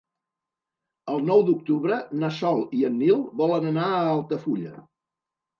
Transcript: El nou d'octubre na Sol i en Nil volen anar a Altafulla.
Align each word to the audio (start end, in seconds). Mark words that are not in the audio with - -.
El 1.15 1.19
nou 1.27 1.43
d'octubre 1.49 1.99
na 2.23 2.31
Sol 2.39 2.65
i 2.79 2.81
en 2.89 2.97
Nil 3.03 3.21
volen 3.43 3.71
anar 3.73 3.87
a 3.99 4.03
Altafulla. 4.17 4.75